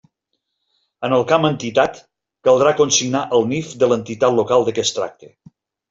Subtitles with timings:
[1.07, 2.01] En el camp Entitat
[2.49, 5.35] caldrà consignar el NIF de l'entitat local de què es tracte.